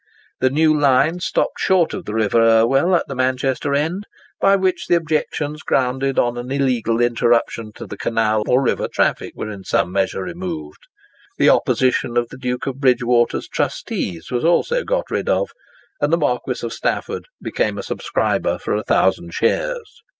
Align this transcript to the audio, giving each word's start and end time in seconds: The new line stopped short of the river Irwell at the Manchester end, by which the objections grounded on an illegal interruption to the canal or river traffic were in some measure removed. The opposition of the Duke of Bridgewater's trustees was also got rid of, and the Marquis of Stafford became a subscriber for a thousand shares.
The 0.39 0.49
new 0.49 0.73
line 0.75 1.19
stopped 1.19 1.59
short 1.59 1.93
of 1.93 2.05
the 2.05 2.15
river 2.15 2.41
Irwell 2.41 2.95
at 2.95 3.07
the 3.07 3.13
Manchester 3.13 3.75
end, 3.75 4.05
by 4.39 4.55
which 4.55 4.87
the 4.87 4.95
objections 4.95 5.61
grounded 5.61 6.17
on 6.17 6.39
an 6.39 6.51
illegal 6.51 6.99
interruption 6.99 7.71
to 7.75 7.85
the 7.85 7.97
canal 7.97 8.41
or 8.47 8.63
river 8.63 8.87
traffic 8.91 9.33
were 9.35 9.51
in 9.51 9.63
some 9.63 9.91
measure 9.91 10.23
removed. 10.23 10.87
The 11.37 11.49
opposition 11.51 12.17
of 12.17 12.29
the 12.29 12.37
Duke 12.39 12.65
of 12.65 12.79
Bridgewater's 12.79 13.47
trustees 13.47 14.31
was 14.31 14.43
also 14.43 14.83
got 14.83 15.11
rid 15.11 15.29
of, 15.29 15.51
and 16.01 16.11
the 16.11 16.17
Marquis 16.17 16.65
of 16.65 16.73
Stafford 16.73 17.25
became 17.39 17.77
a 17.77 17.83
subscriber 17.83 18.57
for 18.57 18.73
a 18.73 18.81
thousand 18.83 19.35
shares. 19.35 20.01